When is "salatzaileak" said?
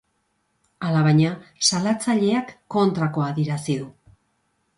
1.67-2.53